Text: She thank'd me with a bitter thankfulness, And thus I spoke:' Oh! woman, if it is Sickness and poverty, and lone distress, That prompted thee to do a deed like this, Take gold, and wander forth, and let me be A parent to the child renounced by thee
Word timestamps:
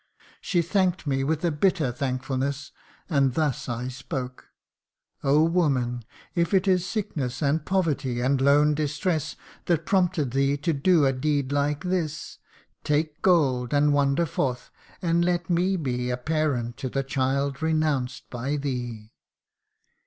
She 0.41 0.63
thank'd 0.63 1.05
me 1.05 1.23
with 1.23 1.45
a 1.45 1.51
bitter 1.51 1.91
thankfulness, 1.91 2.71
And 3.07 3.35
thus 3.35 3.69
I 3.69 3.87
spoke:' 3.87 4.47
Oh! 5.23 5.43
woman, 5.43 6.03
if 6.33 6.55
it 6.55 6.67
is 6.67 6.87
Sickness 6.87 7.39
and 7.43 7.63
poverty, 7.67 8.19
and 8.19 8.41
lone 8.41 8.73
distress, 8.73 9.35
That 9.67 9.85
prompted 9.85 10.31
thee 10.31 10.57
to 10.57 10.73
do 10.73 11.05
a 11.05 11.13
deed 11.13 11.51
like 11.51 11.83
this, 11.83 12.39
Take 12.83 13.21
gold, 13.21 13.75
and 13.75 13.93
wander 13.93 14.25
forth, 14.25 14.71
and 15.03 15.23
let 15.23 15.51
me 15.51 15.75
be 15.77 16.09
A 16.09 16.17
parent 16.17 16.77
to 16.77 16.89
the 16.89 17.03
child 17.03 17.61
renounced 17.61 18.27
by 18.31 18.55
thee 18.57 19.11